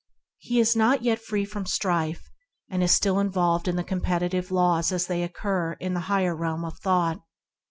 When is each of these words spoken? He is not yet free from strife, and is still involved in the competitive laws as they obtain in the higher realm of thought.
He 0.39 0.59
is 0.59 0.75
not 0.75 1.03
yet 1.03 1.19
free 1.21 1.45
from 1.45 1.67
strife, 1.67 2.27
and 2.67 2.81
is 2.81 2.91
still 2.91 3.19
involved 3.19 3.67
in 3.67 3.75
the 3.75 3.83
competitive 3.83 4.49
laws 4.49 4.91
as 4.91 5.05
they 5.05 5.21
obtain 5.21 5.75
in 5.79 5.93
the 5.93 5.99
higher 6.09 6.35
realm 6.35 6.65
of 6.65 6.79
thought. 6.79 7.19